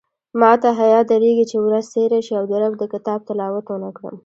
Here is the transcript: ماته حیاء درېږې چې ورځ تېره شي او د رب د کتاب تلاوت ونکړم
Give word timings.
ماته 0.39 0.69
حیاء 0.79 1.03
درېږې 1.11 1.45
چې 1.51 1.57
ورځ 1.65 1.85
تېره 1.93 2.19
شي 2.25 2.33
او 2.39 2.45
د 2.51 2.53
رب 2.61 2.73
د 2.77 2.83
کتاب 2.93 3.19
تلاوت 3.27 3.65
ونکړم 3.69 4.15